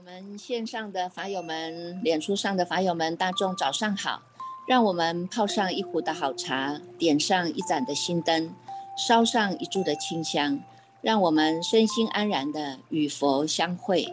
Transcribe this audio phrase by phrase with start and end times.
[0.00, 4.22] 我们线上的法友们、脸书上的法友们，大众早上好！
[4.66, 8.54] 让我们泡上一壶的好茶，点上一盏的心灯，
[8.96, 10.58] 烧上一柱的清香，
[11.02, 14.08] 让我们身心安然的与佛相会，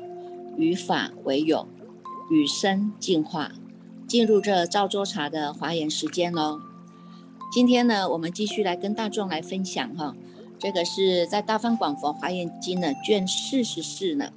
[0.57, 1.65] 与法为友，
[2.29, 3.54] 与生进化，
[4.05, 6.59] 进入这赵州茶的华严时间喽。
[7.49, 10.13] 今天呢，我们继续来跟大众来分享哈，
[10.59, 14.29] 这个是在《大方广佛华严经》的卷四十四呢。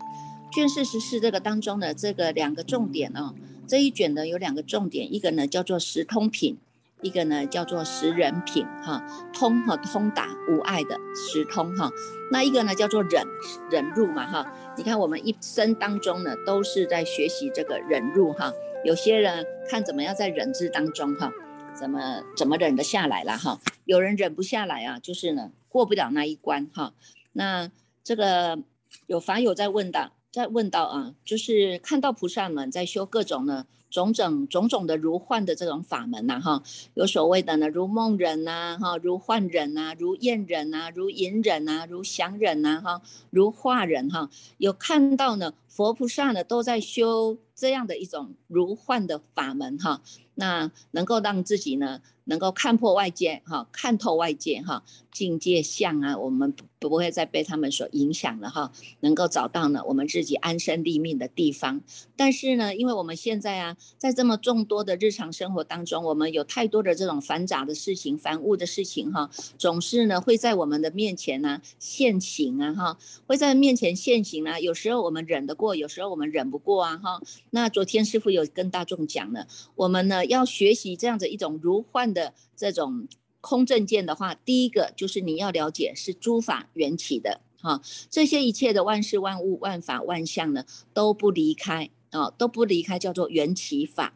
[0.50, 3.34] 卷四十四这个当中的这个两个重点哦，
[3.66, 6.58] 这一卷呢有两个重点，一个呢叫做十通品，
[7.02, 11.91] 一个呢叫做十人品哈，通和通达无碍的十通哈，
[12.32, 13.24] 那一个呢叫做忍
[13.70, 18.52] 忍入嘛哈，你看我们一生当中呢都是在学习这个忍入哈，
[18.84, 21.32] 有些人看怎么样在忍字当中哈，
[21.74, 26.92] 怎么怎么忍得下来了哈，有人忍不下来啊，就是呢过不了那一关哈，
[27.32, 27.70] 那
[28.02, 28.58] 这个
[29.06, 30.10] 有法友在问的。
[30.33, 36.62] 再问到啊，就是看到菩萨们在修各种呢，种种种种的如幻的这种法门呐，哈，
[36.95, 50.00] 有所谓的呢，如梦忍呐，哈，如幻忍呐，如厌忍呐，如隐忍呐，如想忍呐，哈，如化忍哈，有看到呢，佛菩萨呢都在修这样的一种如幻的法门哈，
[50.37, 52.00] 那能够让自己呢。
[52.25, 61.80] 能够看破外界，哈，看透外界，哈，境界相啊，我们不不会再被他们所影响了，哈，能够找到呢我们自己安身立命的地方。
[62.16, 74.61] 但是呢，因为我们现在啊，在这么众多的日常生活当中，我们有太多的这种繁杂的事情、繁物的事情，哈，总是呢会在我们的面前呢现行啊，哈，会在面前现行啊。
[74.61, 77.20] 有时候我们忍得过，有时候我们忍不过啊，哈。
[77.50, 82.11] 那昨天师傅有跟大众讲了，我们呢要学习这样子一种如幻。
[82.11, 83.06] 的这种
[83.41, 94.14] 空正见的话，第一个就是你要了解是诸法缘起的哈，这些一切的万事万物万法万象呢都不离开啊，都不离开叫做缘起法。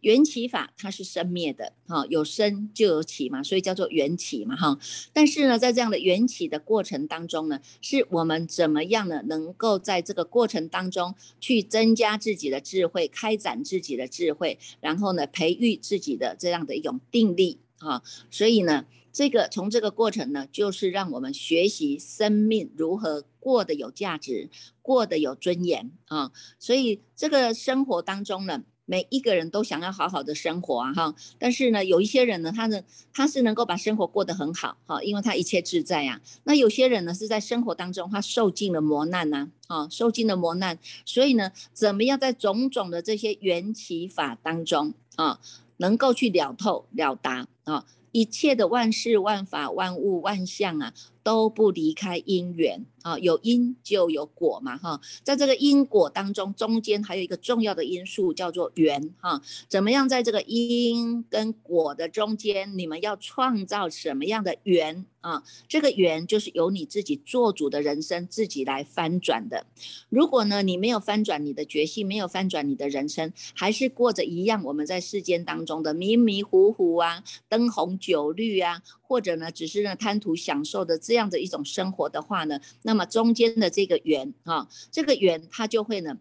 [0.00, 4.78] 缘起法它是生灭的，哈，有生就有起嘛，所以叫做缘起嘛，哈。
[5.14, 9.22] 但是呢，在这样的缘起的过程当中呢，是我们怎么样呢？
[9.26, 18.02] 能够在这个过程当中去增加自己的智慧，开展自己的智慧，然后呢，培育自己的这样的一种定力，哈。
[18.30, 24.48] 所以呢，这个从这个过程呢，就是让我们学习生命如何过得有价值，
[24.82, 26.32] 过得有尊严啊。
[26.58, 28.64] 所以这个生活当中呢。
[28.86, 32.82] 每一个人都想要好好的生活啊哈，但是呢，有一些人呢，他呢，
[33.14, 36.20] 他是能够把生活过得很好哈，因为他一切自在呀。
[36.42, 45.40] 那有些人呢，是在生活当中他受尽了磨难呐，啊，受尽了磨难，所以呢，怎么样在种种的这些缘起法当中啊，
[45.84, 50.94] 能够去了透了达啊，一切的万事万法万物万象啊。
[51.24, 65.42] 都不离开因缘啊，有因就有果嘛哈，在这个因果当中，中间还有一个重要的因素叫做缘哈，怎么样在这个因跟果的中间，你们要创造什么样的缘啊？
[65.66, 69.66] 这个缘就是由你自己做主的人生自己来翻转的。
[70.10, 78.82] 如果呢，你没有翻转你的决心，没有翻转你的人生，还是过着一样我们在世间当中的迷迷糊糊啊，灯红酒绿啊。
[79.06, 86.18] 或者呢，只是呢贪图享受的自这样的一种生活的话呢，那么中间的这个缘啊，这个缘它就会呢，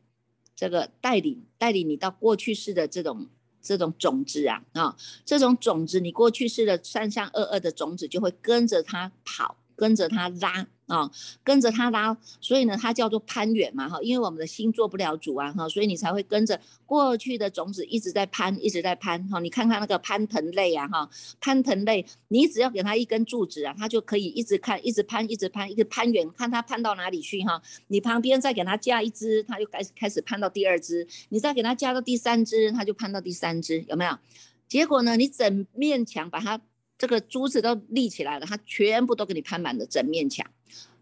[0.56, 3.28] 这个带领带领你到过去式的这种
[3.60, 4.96] 这种种子啊啊，
[5.26, 10.68] 这种种子你过去式的三三二二的种子就会跟着它跑，跟着它拉。
[10.94, 11.10] 啊，
[11.44, 21.10] 跟着他拉，所以呢，它叫做攀援嘛，哈，因为我们的心做不了主啊，哈，所以你才会跟着过去的种子一直在攀，一直在攀，哈，你看看那个攀藤类啊，哈，
[21.42, 34.18] 攀藤类，你只要给它一根柱子啊，它就可以一直看，一直攀，一直攀，一直攀援，看它攀到哪里去，哈，你旁边再给它加一只，它就开始开始攀到第二只，你再给它加到第三只，它就攀到第三只，有没有？
[34.68, 36.62] 结果呢，你整面墙把它。
[37.04, 40.50] 这个珠子都立起来了，它全部都给你攀满了整面墙，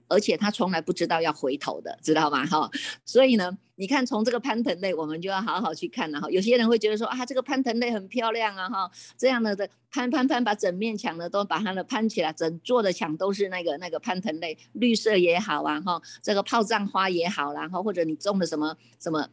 [0.08, 2.44] 而且它从来不知道要回头的，知道吗？
[2.44, 2.68] 哈，
[3.06, 6.28] 所以呢，你看从这个攀藤类，我们就要好好去看了哈。
[6.32, 19.30] 有些人会觉得说啊，这个攀藤类很漂亮啊，哈，这样的的攀攀攀，把整面墙呢都把它的攀起来，整座的墙都是那个那个攀藤类，绿色也好啊，哈，这个炮仗花也好，然后或者你种的什么什么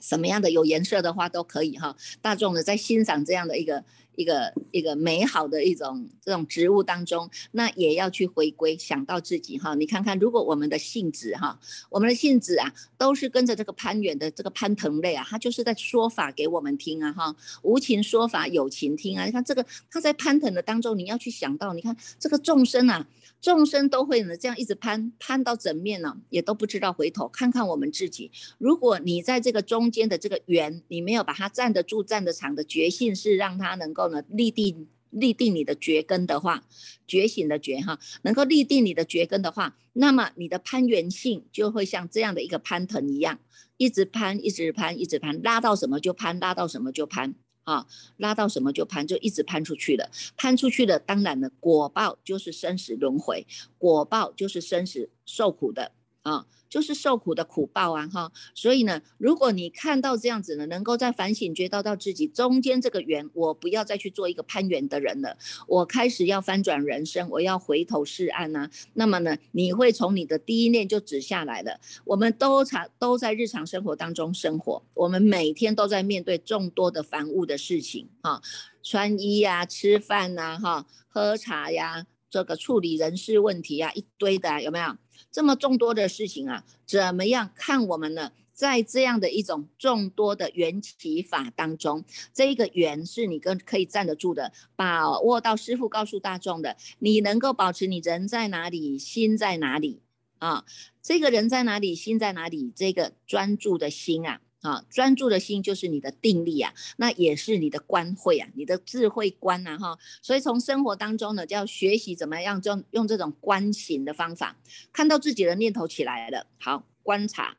[0.00, 1.94] 什么样的有颜色的花都可以哈。
[2.22, 3.84] 大众呢在欣赏这样的一个。
[4.16, 9.74] 一个一个美好的一种这种植物当中，那也要去回归，想到自己哈。
[9.74, 11.58] 你看看，如果我们的性子哈，
[11.90, 19.24] 我们的性子啊，都是跟着这个攀援的这个攀藤类啊，他就是在说法给我们听啊哈，无情说法有情听啊。
[19.24, 23.06] 你看这个他在攀藤的当中，你要去想到，你看这个众生啊。
[23.40, 28.30] 众生都会呢，这样一直攀攀到整面呢，也都不知道回头看看我们自己。
[28.56, 36.64] 如果你在这个中间的这个缘，你没有把它站得住、站得长的决心，是让它能够呢立定、立定你的觉根的话，
[37.06, 43.38] 觉醒的觉哈，能够立定你的觉根的话，那么你的攀缘性就会像这样的一个攀藤一样，
[43.76, 47.34] 一直攀、一直攀、一直攀，拉到什么就攀，拉到什么就攀。
[47.64, 50.10] 啊，拉到什么就攀，就一直攀出去了。
[50.36, 53.46] 攀出去了，当然了，果报就是生死轮回，
[53.78, 56.44] 果报就是生死受苦的啊。
[56.72, 65.36] 就是受苦的苦报啊，哈，所以呢，如果你看到这样子呢，能够在反省觉到到自己中间这个缘，我不要再去做一个攀缘的人了，
[65.68, 68.70] 我开始要翻转人生，我要回头是岸呐。
[68.94, 71.78] 那么呢，你会从你的第一念就指下来了。
[72.06, 78.40] 我们都常都在日常生活当中生活，我们每天都在面对众多的繁务的事情啊，
[78.82, 84.96] 穿衣呀、吃饭呐、哈、喝茶呀，这个处理人事问题呀，一堆的，有没有？
[85.30, 88.32] 这么众多的事情啊，怎么样看我们呢？
[88.52, 92.04] 在这样的一种众多的缘起法当中，
[92.34, 100.02] 这个缘是你跟可以站得住的，把握到师傅告诉大众的，你能够保持你人在哪里，心在哪里
[100.38, 100.64] 啊？
[101.02, 102.70] 这个人在哪里，心在哪里？
[102.76, 104.40] 这个专注的心啊。
[104.62, 109.98] 啊，专注的心就是你的定力啊，那也是你的观慧啊，你的智慧观呐，哈。
[110.22, 114.56] 所以从生活当中呢，就要学习怎么样，就用这种观行的方法，
[114.92, 117.58] 看到自己的念头起来了，好观察、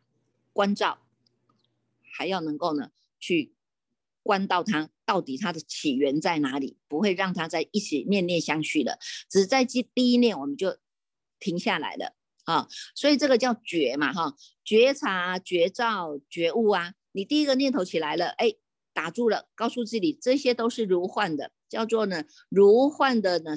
[0.54, 1.00] 关照，
[2.02, 3.54] 还要能够呢去
[4.24, 8.98] 观到它到底它的起源在哪里，不会让它在一起念念相续的，
[9.30, 10.78] 只在第第一念我们就
[11.38, 12.16] 停下来了。
[12.46, 14.36] 啊，所以这个叫觉嘛，哈，
[14.66, 16.94] 觉察、觉照、觉悟啊。
[17.14, 18.54] 你第一个念头起来了，哎，
[18.94, 23.52] 打住了，告诉自己，这些都是如幻的，叫做呢如幻的呢，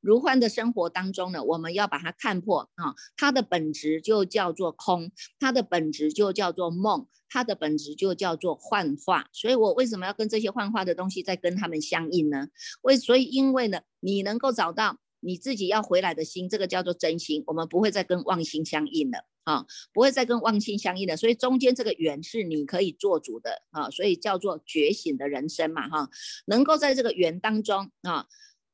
[0.00, 2.94] 如幻的生活当中呢，我们要把它看破啊。
[3.16, 9.28] 它的本质就叫做空，它的本质就叫做梦，它的本质就叫做幻化。
[9.32, 12.48] 所以我为什么要跟这些幻化的东西在跟他们相应呢？
[12.82, 14.98] 为所以因为呢，你能够找到。
[15.20, 21.16] 你自己要回来的心，这个叫做真心，我们不会再跟妄心相应了啊，不会再跟妄心相应了。
[21.16, 26.10] 所以中间这个缘是你可以做主的啊，所以叫做觉醒的人生嘛哈，
[26.46, 28.26] 能够在这个缘当中啊，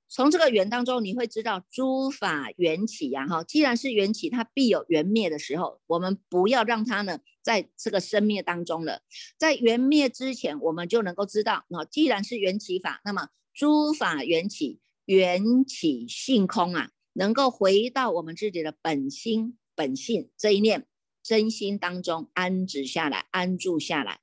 [0.09, 9.03] 从这个缘当中你会知道诸法缘起呀哈，既然是缘起，它必有缘灭的时候，我们不要让它呢在这个生灭当中了，
[9.37, 14.79] 在缘灭之前，我们就能够知道啊，既然是缘起法，那么诸法缘起。
[15.07, 20.87] 缘起性空啊，能够回到我们自己的本心本性这一念
[21.27, 24.21] 真心当中安止下来，安住下来。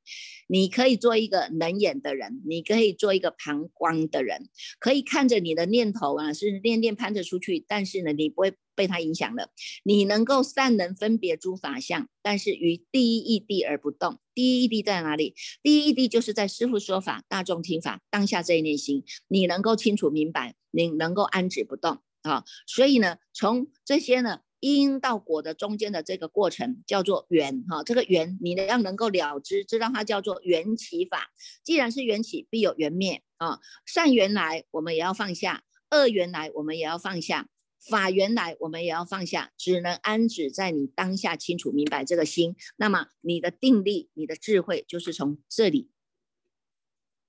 [0.48, 9.50] 你可以做一个能眼的人，你可以做一个旁观的人，可以看着你的念头啊，是念念攀着出去，但是呢，你不会被它影响的。
[9.84, 14.20] 你能够善能分别诸法相，但是于第一义谛而不动。
[14.34, 15.36] 第一义谛在哪里？
[15.62, 20.56] 第一义谛就是在师父说法，大众听法，当下这一念心，你能够清楚明白。
[20.76, 24.40] 你能够安止不动啊，所以呢，从这些呢
[24.72, 31.32] 因到果的中间的这个过程叫做缘哈，这个缘你要能够了知，知道它叫做缘起法。
[31.66, 33.60] 既然是缘起，必有缘灭啊。
[33.86, 37.48] 善缘来，我们也要放下；恶缘来，我们也要放下；
[37.90, 39.52] 法缘来，我们也要放下。
[39.58, 45.90] 只能安止在你当下清楚明白这个心，那么你的定力、你的智慧就是从这里。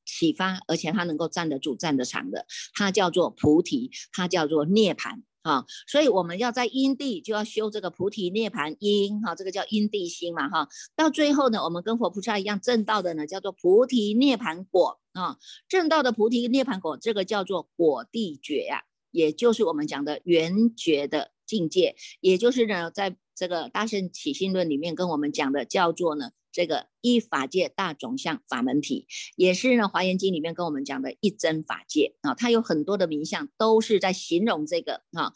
[0.04, 5.64] 启发，而且它能够站得住、站得长的，它叫做菩提，它叫做涅槃啊。
[5.86, 10.68] 所以我们要在因地就要修这个菩提涅槃因哈，这个叫因地心嘛哈。
[10.96, 15.36] 到最后呢，我们跟佛菩萨一样正道的呢，叫做菩提涅槃果啊。
[15.68, 18.82] 正道的菩提涅槃果，这个叫做果地觉呀，
[19.12, 26.30] 也就是我们讲的圆觉的境界，也就是呢，在这个大圣起信论里面跟我们讲的叫做呢。
[26.54, 35.32] 这个一法界大种相法门体，也是呢《华严经》里面跟我们讲的一真法界啊，它有很多的名相，都是在形容这个啊。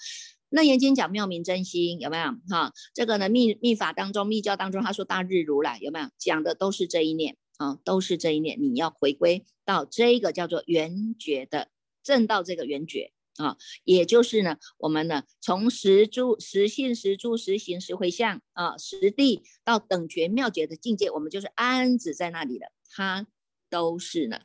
[0.49, 2.73] 那《严经》讲妙明真心有没有哈？
[2.95, 11.71] 这个呢密密法当中，密教当中，他说大日如来有没有讲的都是这一念啊，都是这一念，你要回归到这个叫做圆觉的
[12.05, 13.11] 正到这个圆觉。
[13.39, 22.67] 啊，也就是呢，我们呢从实住、实性、实住、实行、实回向啊，实地到等觉妙觉的境界，我们就是安止在那里了。
[22.91, 23.27] 它
[23.71, 24.41] 都是呢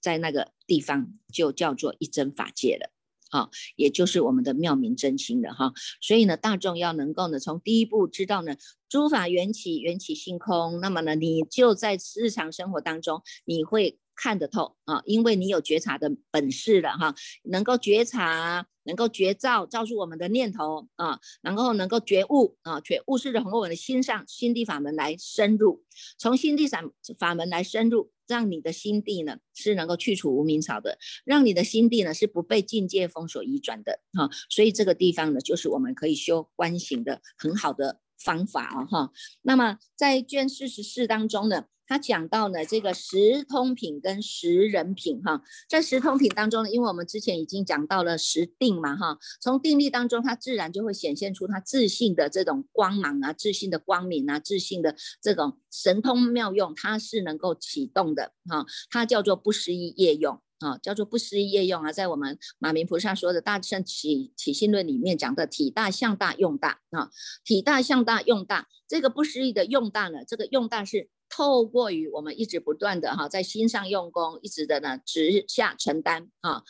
[0.00, 2.90] 在那个地方就叫做一真法界了。
[3.30, 8.56] 啊，也就是我们的妙明真心的哈，所以呢，大众要能够呢，从第一步知道呢，
[8.90, 17.14] 诸法缘起，缘起性空，那么呢，你就在日常生活当中，你会看得透啊，因为你有觉察的本事了哈，
[17.44, 25.82] 能够觉察，能够觉照，照出我们的念头啊，然后能够觉悟啊，觉悟是从我们的心上心地法门来深入，
[26.18, 26.82] 从心地法
[27.18, 28.10] 法门来深入。
[28.28, 39.12] 让你的心地呢是能够去除无名草的，让你的心地呢是不被境界封锁移转的哈，所以这个地方呢就是我们可以修观行的很好的方法啊哈。
[39.42, 41.64] 那么在卷四十四当中呢。
[41.84, 67.10] 他讲到呢，这个十通品跟十人品哈，在十通品当中呢，因为我们之前已经讲到了十定嘛哈，从定力当中，它自然就会显现出它自信的这种光芒啊，自信的光明啊，自信的这种神通妙用，它是能够启动的哈，它叫做不思议业用啊，叫做不思议业用啊，在我们马明菩萨说的《大圣起起信论》里面讲的体大向大用大啊，
[67.44, 71.10] 体大向大用大，这个不思议的用大呢，这个用大是。
[71.34, 76.62] 透过于我们一直不断的哈，在心上用功，一直的呢直下承担啊，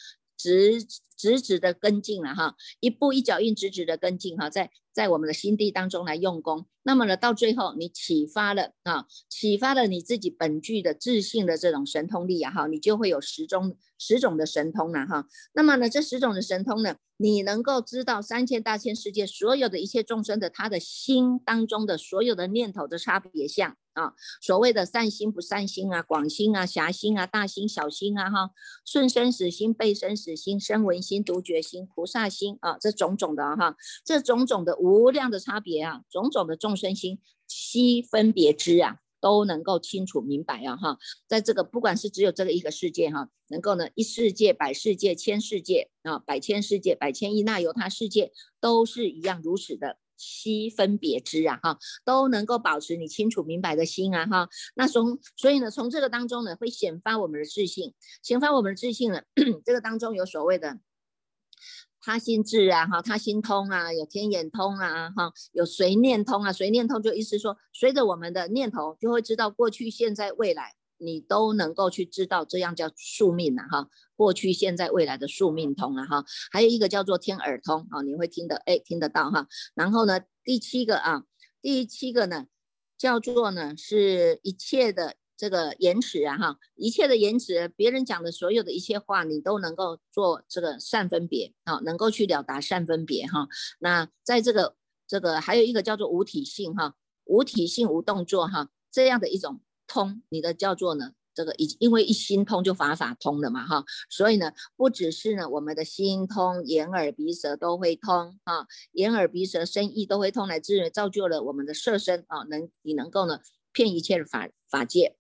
[0.43, 0.85] 直
[1.17, 23.77] 直直的跟进了哈，一步一脚印直直的跟进哈，在在我们的心地当中来用功，那么呢到最后你启发了啊，启发了你自己本具的自信的这种神通力啊哈，你就会有十种十种的神通了哈，那么呢这十种的神通呢，你能够知道三千大千世界所有的一切众生的他的心当中的所有的念头的差别相。
[23.95, 28.51] 啊，所谓的善心不善心啊，广心啊，狭心啊，大心小心啊，哈，
[28.85, 49.99] 顺生死心、背生死心、声闻心、独觉心、菩萨心啊，这种种的哈，这种种的无量的差别啊，种种的众生心悉分别知啊，都能够清楚明白啊，哈，在这个不管是只有这个一个世界哈，能够呢一世界、百世界、千世界啊，百千世界、百千亿那由他世界都是一样如此的。
[50.23, 54.49] 悉分别知啊，哈，都能够保持你清楚明白的心啊，哈。
[54.77, 59.21] 那从所以呢，从这个当中呢，会显发我们的自信，显发我们的自信呢，
[59.67, 60.79] 这个当中有所谓的
[62.01, 70.75] 他心智啊，哈，他心通啊，有天眼通啊，哈，有随念通啊，随念通就意思说，随着我们的念头，就会知道过去、现在、未来。
[71.03, 79.49] 你都能够去知道，这样叫宿命呐哈，过去、现在、未来的宿命通啊哈，还有一个叫做天耳通啊，你会听得哎听得到哈。
[79.75, 81.25] 然后呢，第七个啊，
[81.61, 82.47] 第七个呢
[82.97, 93.49] 叫做呢是一切的这个言辞啊哈，一切的言辞，别人讲的所有的一切话，你都能够做这个善分别啊，能够去了达善分别哈。
[93.81, 94.77] 那在这个
[95.09, 96.95] 这个还有一个叫做无体性哈，
[97.25, 99.61] 无体性无动作哈，这样的一种。
[99.93, 115.17] 通你的叫做呢，这个一因为一心通就法法通了嘛哈，所以呢不只是呢我们的心通，眼耳鼻舌都会通啊，眼耳鼻舌身意都会通，来自于造就了我们的色身啊，能你能够呢骗一切的法法界，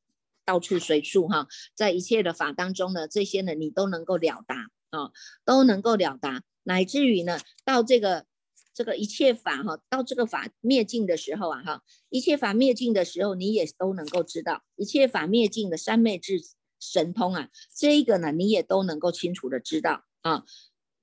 [0.47, 5.13] 到处随处哈，在一切的法当中呢，这些呢你都能够了达啊，
[5.45, 8.25] 都能够了达，乃至于呢到这个。
[8.75, 16.41] 这个一切法哈，到这个法灭尽的时候啊哈，一切法灭尽的时候，你也都能够知道一切法灭尽的三昧智
[16.81, 20.45] 神通啊，这个呢你也都能够清楚的知道啊，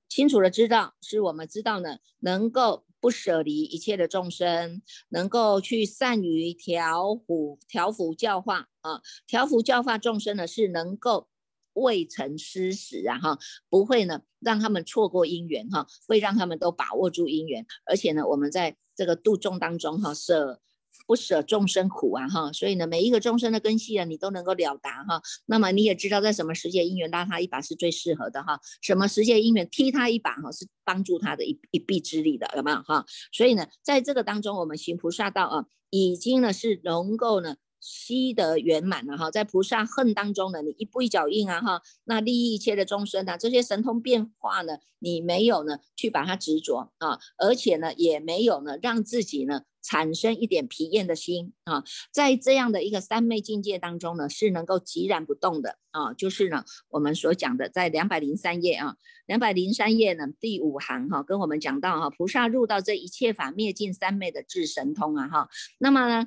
[0.08, 11.29] 清楚的知道是我们知道呢，能够不舍离一切的众生，能够去善于调伏调伏教化啊，调伏教化众生呢是能够。
[11.74, 20.60] 未曾失时啊哈，不会呢让他们错过姻缘哈，会让他们都把握住姻缘，而且呢，我们在这个度众当中哈，舍
[21.06, 25.22] 不舍众生苦啊哈，所以呢，每一个众生的根系啊，你都能够了达哈。
[25.46, 33.04] 那么你也知道，在什么时节姻缘拉他一把是最适合的哈，什么时节姻缘踢他一把哈，是帮助他的一一臂之力的，有没有哈？
[33.32, 37.56] 所以呢，在这个当中，我们行菩萨道啊，已经呢是能够呢。
[37.80, 49.62] 悉得圆满了哈，在菩萨恨当中呢，你一步一脚印啊哈，那利益一切的众生呐，这些神通变化呢，你没有呢去把它执着啊，而且呢也没有呢让自己呢。
[49.82, 51.82] 产生一点疲厌的心啊，
[52.12, 56.12] 在这样的一个三昧境界当中呢，是能够寂然不动的啊。
[56.12, 58.96] 就是呢，我们所讲的，在两百零三页啊，
[59.26, 65.48] 两百零三页呢第五行哈，跟我们讲到哈，菩萨入到这一切法灭尽三昧的智神通啊哈。
[65.78, 66.26] 那么呢，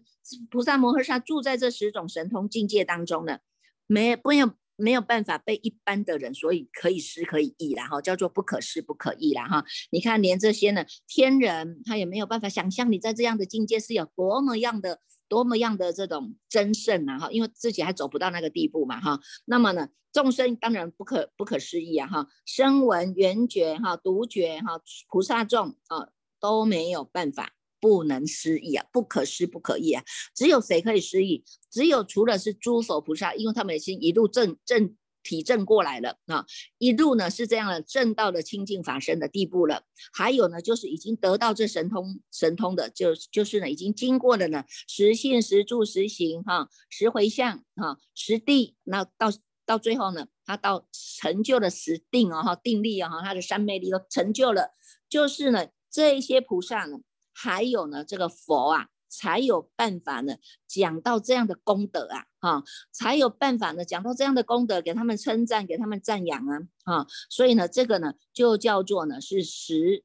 [0.50, 3.40] 菩萨摩诃萨住在这十种神通境界当中呢，
[3.88, 4.54] 没不用。
[4.76, 9.64] 没有办法被一般的人，所以可以施可以易然后，叫做不可施不可易啦哈。
[9.92, 19.20] 你看，连这些呢天人他也没有办法想象你在这样的境界是有多么样的多么样的这种真圣啊哈，因为自己还走不到那个地步嘛哈。
[19.46, 27.54] 那么呢，众生当然不可不可思议啊哈，声闻缘觉哈、独觉哈、菩萨众啊都没有办法。
[27.84, 30.02] 不能失忆啊，不可失不可议啊，
[30.34, 31.44] 只有谁可以失忆？
[31.70, 36.46] 只有除了是诸佛菩萨，因为他们已经一路正正体证过来了啊，
[36.78, 39.84] 一路呢是这样的正到了清净法身的地步了。
[40.14, 49.28] 还有呢，就是已经得到这神通神通的，就就是呢已经经过了呢实信实住实行哈，实回向哈，实地，那到
[49.66, 50.88] 到最后呢，他到
[51.20, 54.72] 成就了实定啊哈，定力啊哈，他的三昧力都成就了，
[55.10, 57.00] 就是呢这一些菩萨呢。
[57.34, 60.38] 还有呢，这个佛啊，才有办法呢，
[60.68, 70.04] 讲到这样的功德啊，哈，才有办法呢，讲到这样的功德，给他们称赞，给他们赞扬啊，哈，所以呢，这个呢，就叫做呢是十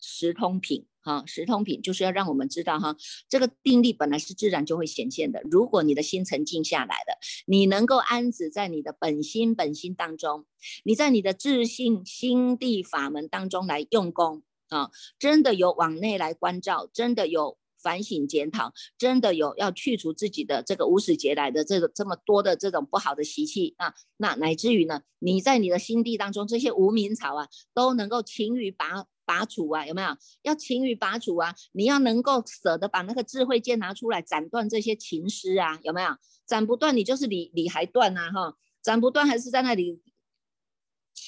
[0.00, 2.96] 十通品，哈，十通品就是要让我们知道哈，
[3.28, 10.46] 这个定力本来是自然就会显现的，如果你的心沉静下来的，你能够安止在你的本心本心当中，
[10.84, 14.42] 你在你的自信心地法门当中来用功。
[14.68, 30.08] 啊，真的有往内来关照，真的有反省检讨，真的有要去除自己的这个无始劫来的这个这么多的这种不好的习气啊，那乃至于呢，你在你的心地当中这些无名草啊，都能够勤于拔拔除啊，有没有？
[30.42, 36.10] 要勤于拔除啊，你要能够舍得把那个智慧剑拿出来斩断这些情丝啊，有没有？
[36.46, 40.00] 斩不断，你就是理理还断啊，哈，斩不断还是在那里。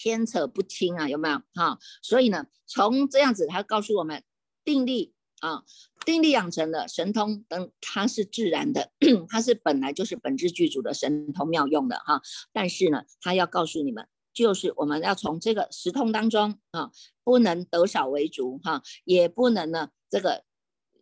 [0.03, 1.79] 牵扯不清啊，有没有哈？
[2.01, 4.23] 所以呢，从这样子，他告诉我们，
[4.65, 5.63] 定力啊，
[6.07, 8.91] 定力养成的神通等，它是自然的，
[9.29, 12.23] 它是本来就是本质具足的神通妙用的哈。
[12.51, 16.91] 但是呢，他要告诉你们，就是我们要从这个时通当中啊，
[17.23, 20.45] 不能得少为足哈，也不能呢这个。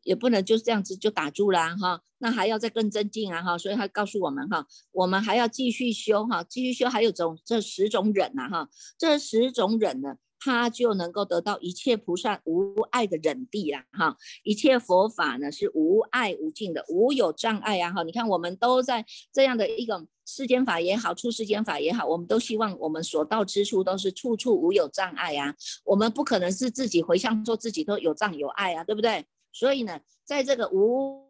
[0.09, 29.27] 也不能就这样子就打住啦哈，那还要再更增进啊哈，所以他告诉我们哈，我们还要继续修哈，继续修还有种这十种忍呐哈，这十种忍呢，他就能够得到一切菩萨无碍的忍地啦哈，一切佛法呢是无碍无尽的，无有障碍啊哈，你看我们都在这样的一个世间法也好，出世间法也好，我们都希望我们所到之处都是处处无有障碍啊，我们不可能是自己回向做自己都有障有碍啊，对不对？
[29.53, 31.29] 所以呢，在这个无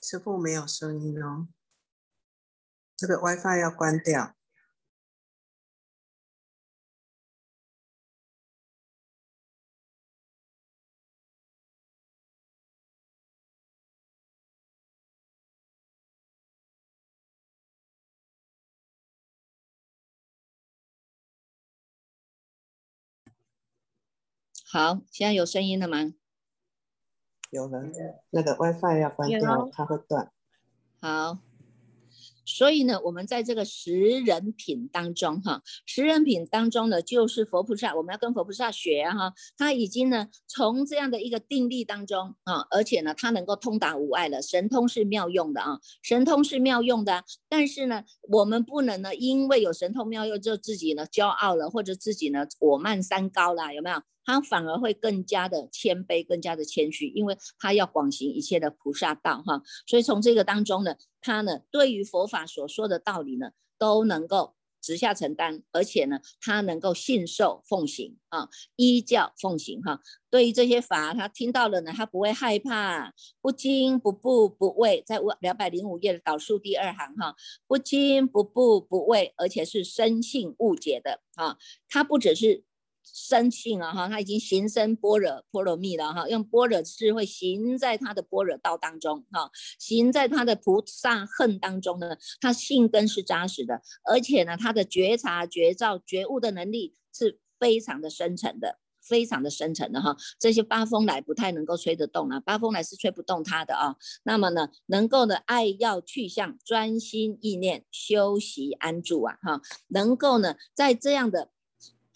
[0.00, 1.48] 师傅没有声音哦，
[2.96, 4.37] 这个 WiFi 要关掉。
[24.78, 26.14] 好，现在有声音了吗？
[27.50, 27.82] 有了，
[28.30, 30.30] 那个 WiFi 要关掉，它会断。
[31.00, 31.38] 好。
[32.46, 54.00] 所以呢，我们在这个十人品当中，哈，十人品当中呢，就是佛菩萨，我们要跟佛菩萨学哈，他已经呢，从这样的一个定力当中啊，而且呢，他能够通达无碍了，神通是妙用的啊，神通是妙用的，但是呢，我们不能呢，因为有神通妙用就自己呢骄傲了，或者自己呢我慢三高了，有没有？
[54.28, 59.62] 他反而会更加的谦卑，更加的谦虚，因为他要广行一切的菩萨道哈。
[59.86, 70.02] 所以从这个当中呢，他呢对于佛法所说的道理呢，都能够直下承担，而且呢，他能够信受奉行啊，依教奉行哈。
[70.28, 77.34] 对于这些法，他听到了呢，他不会害怕，不惊不怖不畏，在两百零五页的导数第二行哈，
[77.66, 81.56] 不惊不怖不畏，而且是深信误解的啊。
[81.88, 82.67] 他不只是。
[83.14, 100.16] 生性啊哈，他已经行深般若波罗蜜了哈，用般若智慧行在他的般若道当中哈，行在他的菩萨恨当中呢，他性根是扎实的，而且呢，他的觉察、觉照、觉悟的能力是非常的深沉的，非常的深沉的哈。
[100.38, 103.96] 这些八风来不太能够吹得动啊，八风来是吹不动他的啊。
[104.22, 111.50] 那么呢，能够呢爱要去向专心意念修习安住啊哈，能够呢在这样的。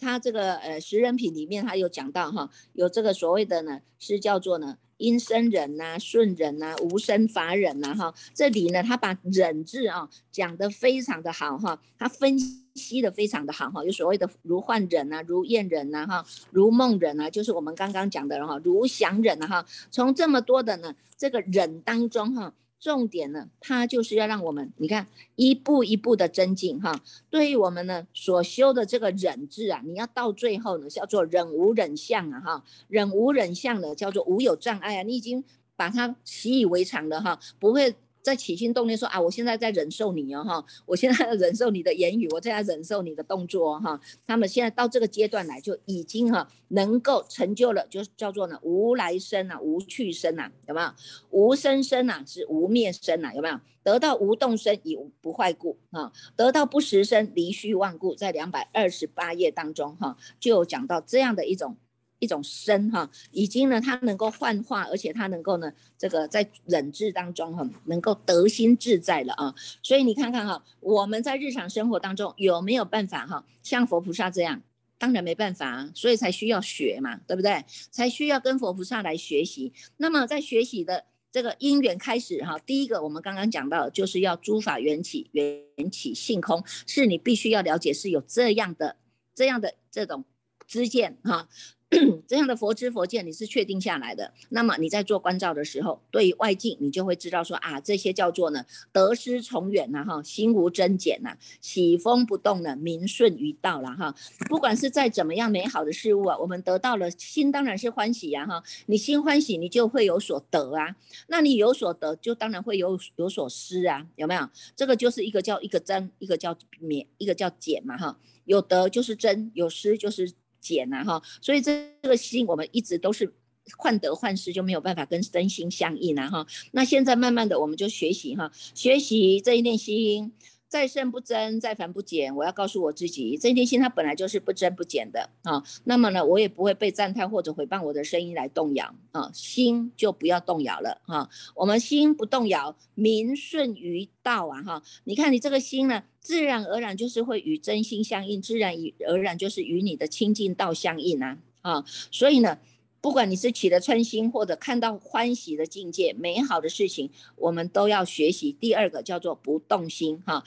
[0.03, 8.13] 他这个呃十人品里面，他有讲到哈，有这个所谓的呢，是叫做呢因生忍呐、顺忍呐、无生法忍呐哈。
[8.35, 12.37] 这里呢，他把忍字啊讲得非常的好哈，他分
[12.75, 13.85] 析的非常的好哈。
[13.85, 19.65] 有所谓的如幻忍呐、如厌忍呐哈、如梦忍呐，就是我们刚刚讲的哈，如想忍呐哈。
[19.91, 27.01] 从这么多的呢这个忍当中哈，重点呢，它就是要让我们，你看一步一步的增进哈。
[27.31, 35.45] 对于我们呢所修的这个忍字啊，你要到最后呢叫做忍无忍相啊哈，忍无忍相的叫做无有障碍啊，你已经
[35.77, 37.95] 把它习以为常了哈，不会。
[38.23, 44.01] 在起心动念说啊，我现在在忍受你哦哈，我现在忍受你的言语，我现在忍受你的动作哈。
[44.25, 50.89] 他们现在到这个阶段来，就已经哈能够成就了，就叫做呢无来生啊，无去生啊，有没有？
[51.31, 53.59] 无生生啊，是无灭生啊，有没有？
[53.83, 61.77] 得到无动生以不坏故啊，得到不实生离虚妄故，在两百二十八页当中哈，就有讲到这样的一种。
[62.23, 69.53] 一种身哈，已经呢，它能够幻化，而且它能够呢，这个在忍智当中哈，能够得心自在了啊。
[69.83, 74.63] 所以你看看哈，我们在日常生活当中有没有办法哈，像佛菩萨这样？
[74.99, 77.65] 当然没办法，啊所以才需要学嘛，对不对？
[77.91, 79.73] 才需要跟佛菩萨来学习。
[79.97, 88.95] 那么在学习的这个因缘开始哈，第一个我们刚刚讲到，就是要诸法缘起，缘起性空，是你必须要了解是有这样的
[89.35, 90.25] 这样的这种
[90.69, 91.49] 知见哈。
[92.27, 94.33] 这样的佛知佛见，你是确定下来的。
[94.49, 104.15] 那么你在做关照的时候，对于外境，你就会知道说啊，这些叫做呢得失从远呐哈，心无增减呐，喜风不动呢，名顺于道了哈。
[104.49, 108.63] 不管是再怎么样美好的事物啊，我们得到了心当然是欢喜呀哈。
[108.87, 110.97] 你心欢喜，你就会有所得啊。
[111.27, 114.49] 那你有所得，就当然会有有所失啊，有没有？
[114.75, 118.19] 这个就是一个叫一个增，一个叫免，一个叫减嘛哈。
[118.45, 120.33] 有得就是增，有失就是。
[120.63, 123.31] 减呐哈，所以这这个心我们一直都是
[123.77, 126.47] 患得患失，就没有办法跟身心相应呐哈。
[126.71, 130.33] 那现在慢慢的我们就学习哈，学习这一念心。
[130.73, 132.35] 再胜不增，再繁不减。
[132.35, 135.63] 我要告诉我自己，这念心它本来就是不增不减的啊。
[135.85, 139.31] 那么呢，我也不会被赞叹或者诽谤我的声音来动摇啊。
[139.35, 141.29] 心就不要动摇了哈。
[141.55, 144.83] 我们心不动摇，名顺于道啊哈。
[145.05, 148.75] 你看你这个心呢，自然而然就是会与真心相应，自然
[149.07, 151.85] 而然就是与你的清净道相应啊啊。
[152.11, 152.57] 所以呢。
[153.03, 158.53] 不管你是起了嗔心，或者看到欢喜的境界、美好的事情，我们都要学习。
[158.53, 160.45] 第二个叫做不动心，哈，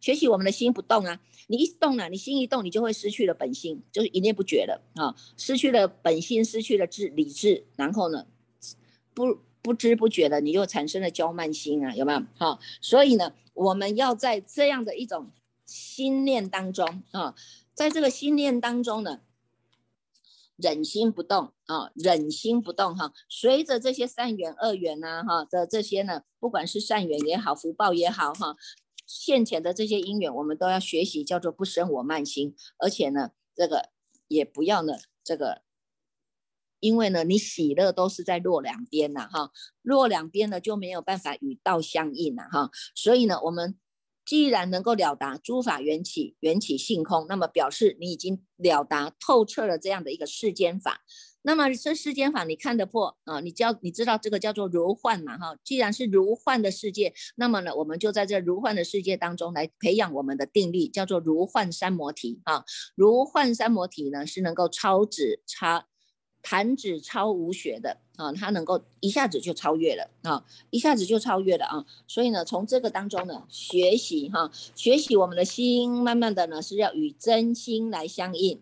[0.00, 1.20] 学习我们的心不动啊。
[1.48, 8.26] 你一动了，你心一动，你就会失去了本心，就是一念不绝了啊，失去了本心，失去了智理智，然后呢，
[9.12, 12.22] 不不知不觉的，你又产生了娇慢心啊，有没有？
[12.38, 15.30] 好，所以呢，我们要在这样的一种
[15.66, 17.34] 心念当中啊，
[17.74, 19.20] 在这个心念当中呢。
[20.60, 23.12] 忍心不动啊，忍心不动哈。
[23.28, 28.56] 随着这些善缘、恶缘呐哈的这些呢，不管是善缘也好，福报也好哈，
[29.06, 33.90] 现前的这些因缘，我们都要学习叫做不生我慢心，而且呢，这个
[34.28, 34.94] 也不要呢，
[35.24, 35.62] 这个，
[36.80, 39.50] 因为呢，你喜乐都是在落两边呐哈，
[39.82, 43.78] 落两边呢就没有办法与道相应了哈，所以呢，我们。
[44.30, 51.00] 既然能够了达诸法缘起，缘起性空，那么表示你已经了达透彻了这样的一个世间法。
[51.42, 53.40] 那么这世间法你看得破啊？
[53.40, 55.36] 你叫你知道这个叫做如幻嘛？
[55.36, 62.64] 哈，既然是如幻的世界，那么呢，我们就在这如幻的世界当中来培养我们的定力，叫做如幻三摩提啊。
[62.94, 65.86] 如幻三摩提呢，是能够超指超。
[66.42, 78.60] 弹指超无学的啊，他能够一下子就超越了啊，一下子就超越了啊，所以呢，从这个当中呢，学习哈，学习我们的心，慢慢的呢是要与真心来相应，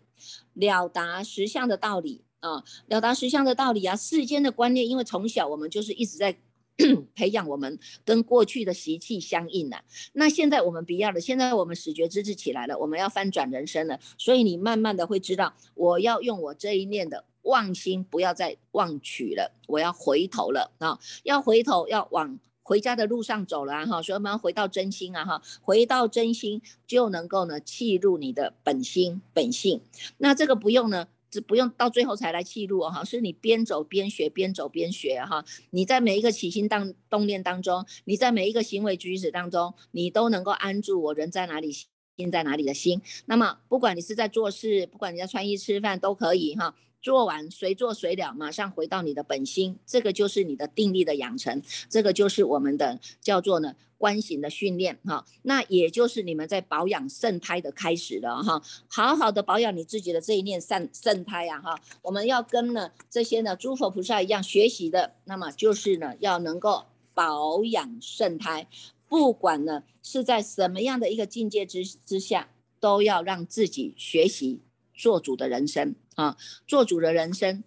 [0.53, 6.37] 了达实相的道理啊，了达实相的道理啊，世间的观念，因为从小我们就是一直在。
[7.13, 9.81] 培养我们跟过去的习气相应了，
[10.13, 29.81] 那现在我们不要了，现在我们始觉之智起来了，我们要翻转人生了，所以你慢慢的会知道，我要用我这一念的妄心，不要再妄取了，我要回头了啊，要回头，要往回家的路上走了哈，所以我们要回到真心啊哈，回到真心就能够呢契入你的本心本性，
[30.19, 31.07] 那这个不用呢。
[31.31, 35.43] 这不用到最后才来记录哈，是你边走边学，边走边学哈。
[35.71, 43.01] 你在每一个起心当动念当中，你在每一个行为举止当中，你都能够安住我人在哪里，心在哪里的心。
[43.25, 46.75] 那么不管你是在做事，不管你在穿衣吃饭，都可以哈。
[47.01, 55.25] 做完随做随了，马上回到你的本心，这个就是你的定力的养成，这个就是我们的叫做呢观行的训练哈。
[55.43, 58.61] 那也就是你们在保养肾胎的开始了哈。
[58.87, 61.79] 好好的保养你自己的这一念肾肾胎呀哈。
[62.01, 68.67] 我们要跟呢这些呢诸佛菩萨一样学习的，那么就是呢要能够保养肾胎，
[69.07, 74.61] 不管呢是在什么样的一个境界之之下，都要让自己学习
[74.99, 75.95] 做主的人生。
[76.19, 76.35] 啊，
[76.67, 77.63] 做主的人生，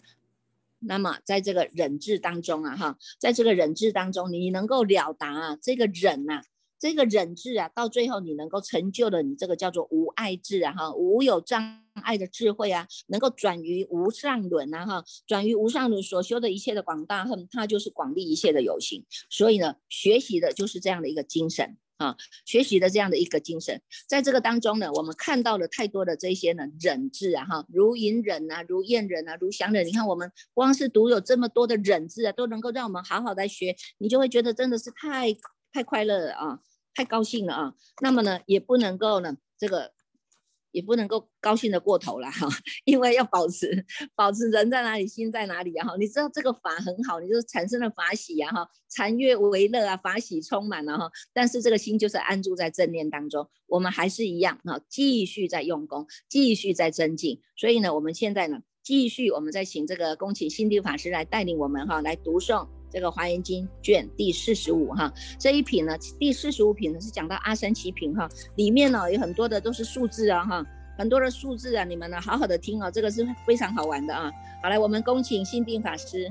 [0.81, 6.43] 那么在这个忍智当中啊，哈，在这个忍智当中，你能够了达啊，这个忍呐，
[6.79, 19.03] 这个忍智啊，到最后你能够成就了你这个叫做无爱智啊，哈，无有障碍的智慧啊，能够转于无上轮啊，哈，转于无上轮所修的一切的广大恨，它就是广利一切的有情。
[19.31, 21.79] 所以呢，学习的就是这样的一个精神。
[22.03, 29.87] 啊，学习的这样的一个精神，在这个当中呢，我们看到了太多的这些呢忍字啊，哈，如隐忍啊，如厌忍啊，如想忍。
[29.87, 35.35] 你看，我们光是读有这么多的忍字啊，都能够让我们好好的学，你就会觉得真的是太
[35.73, 36.59] 太快乐了啊，
[36.95, 37.75] 太高兴了啊。
[38.01, 39.93] 那么呢，也不能够呢，这个。
[40.73, 42.49] 也不能够高兴的过头了哈，
[42.85, 45.95] 因为要保持保持人在哪里，心在哪里啊哈。
[45.99, 51.11] 你知道这个法很好，你就产生了法喜啊哈，禅悦为乐啊，法喜充满了哈。
[51.33, 57.41] 但是这个心就是安住在正念当中，我们还是一样哈，继续在用功，继续在增进。
[57.57, 62.67] 所以呢，我们现在呢，继续我们再请这个恭请心地法师来带领我们哈，来读诵。
[62.93, 70.67] 这个《华严经》卷第四十五哈，这一品呢，第四十五品呢是讲到阿僧祇品哈，里面呢有很多的都是数字啊哈，
[70.99, 74.31] 很多的数字啊，你们呢好好的听哦，这个是非常好玩的啊。
[74.63, 76.31] 好来，我们恭请心定法师。